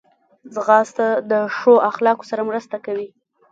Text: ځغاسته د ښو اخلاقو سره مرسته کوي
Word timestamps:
ځغاسته 0.53 1.07
د 1.31 1.33
ښو 1.57 1.73
اخلاقو 1.89 2.27
سره 2.31 2.41
مرسته 2.49 2.75
کوي 2.85 3.07